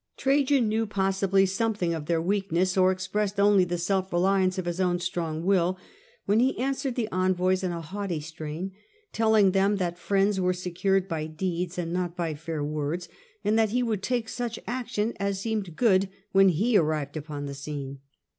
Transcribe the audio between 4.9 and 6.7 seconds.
strong will, when he